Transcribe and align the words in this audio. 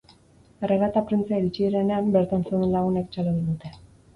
Erregea 0.67 0.87
eta 0.91 1.03
printzea 1.11 1.39
iritsi 1.43 1.65
direnean, 1.67 2.09
bertan 2.17 2.49
zeuden 2.49 2.75
lagunek 2.79 3.13
txalo 3.15 3.37
egin 3.37 3.49
dute. 3.53 3.73